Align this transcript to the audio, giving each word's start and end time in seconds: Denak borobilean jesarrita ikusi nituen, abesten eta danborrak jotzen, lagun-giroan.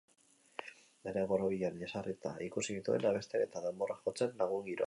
Denak 1.07 1.27
borobilean 1.33 1.77
jesarrita 1.83 2.33
ikusi 2.49 2.79
nituen, 2.81 3.09
abesten 3.13 3.47
eta 3.49 3.67
danborrak 3.69 4.05
jotzen, 4.11 4.39
lagun-giroan. 4.43 4.79